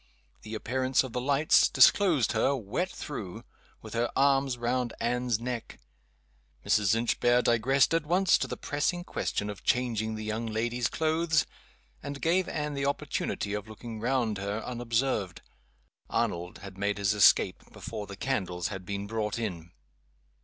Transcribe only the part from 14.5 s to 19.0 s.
unobserved. Arnold had made his escape before the candles had